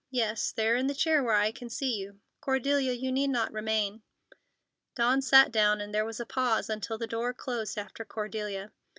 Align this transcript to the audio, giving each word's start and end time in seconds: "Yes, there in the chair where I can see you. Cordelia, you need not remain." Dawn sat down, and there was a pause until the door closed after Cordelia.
"Yes, 0.09 0.51
there 0.51 0.75
in 0.77 0.87
the 0.87 0.95
chair 0.95 1.21
where 1.21 1.35
I 1.35 1.51
can 1.51 1.69
see 1.69 1.93
you. 1.97 2.21
Cordelia, 2.39 2.91
you 2.91 3.11
need 3.11 3.29
not 3.29 3.53
remain." 3.53 4.01
Dawn 4.95 5.21
sat 5.21 5.51
down, 5.51 5.79
and 5.79 5.93
there 5.93 6.05
was 6.05 6.19
a 6.19 6.25
pause 6.25 6.71
until 6.71 6.97
the 6.97 7.05
door 7.05 7.35
closed 7.35 7.77
after 7.77 8.03
Cordelia. 8.03 8.71